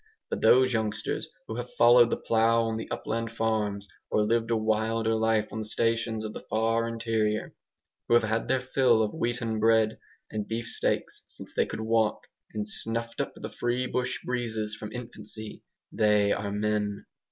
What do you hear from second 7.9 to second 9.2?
who have had their fill of